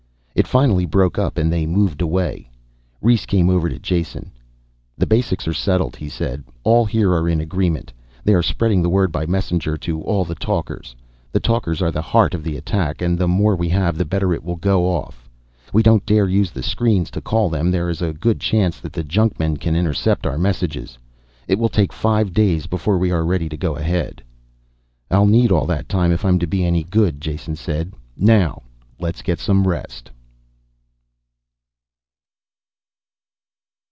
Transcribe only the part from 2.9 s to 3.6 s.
Rhes came